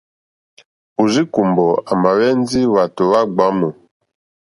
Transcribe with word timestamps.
Òrzíkùmbɔ̀ 1.01 1.69
à 1.89 1.91
mà 2.01 2.09
hwɛ́ 2.17 2.31
ndí 2.41 2.61
hwàtò 2.71 3.03
hwá 3.09 3.21
gbǎmù. 3.33 3.69